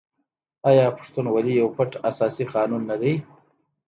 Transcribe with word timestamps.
آیا 0.69 0.85
پښتونولي 0.97 1.53
یو 1.55 1.67
پټ 1.77 1.91
اساسي 2.09 2.43
قانون 2.53 2.81
نه 2.91 2.95
دی؟ 3.01 3.13